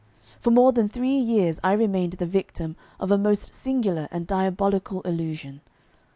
For 0.39 0.49
more 0.49 0.71
than 0.71 0.89
three 0.89 1.15
years 1.19 1.59
I 1.63 1.73
remained 1.73 2.13
the 2.13 2.25
victim 2.25 2.75
of 2.99 3.11
a 3.11 3.19
most 3.19 3.53
singular 3.53 4.07
and 4.09 4.25
diabolical 4.25 5.01
illusion. 5.03 5.61